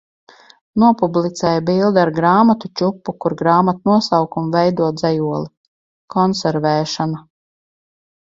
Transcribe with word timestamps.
Nopublicēju 0.83 1.59
bildi 1.67 2.01
ar 2.03 2.11
grāmatu 2.15 2.71
čupu, 2.81 3.15
kur 3.25 3.35
grāmatu 3.43 3.91
nosaukumi 3.91 4.51
veido 4.57 4.89
dzejoli. 5.03 5.51
Konservēšana 6.17 7.23